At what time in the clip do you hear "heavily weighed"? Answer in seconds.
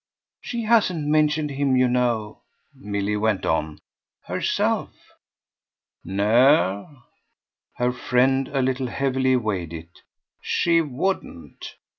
8.87-9.73